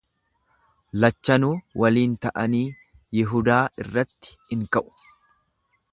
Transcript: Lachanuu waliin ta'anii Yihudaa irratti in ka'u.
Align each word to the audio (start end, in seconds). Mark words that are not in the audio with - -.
Lachanuu 1.03 1.51
waliin 1.83 2.17
ta'anii 2.25 2.63
Yihudaa 3.19 3.61
irratti 3.85 4.37
in 4.57 4.69
ka'u. 4.77 4.89